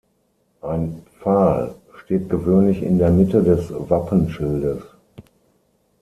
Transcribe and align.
Ein 0.63 1.03
Pfahl 1.19 1.75
steht 2.03 2.27
gewöhnlich 2.27 2.81
in 2.81 2.97
der 2.97 3.11
Mitte 3.11 3.43
des 3.43 3.69
Wappenschildes. 3.69 4.81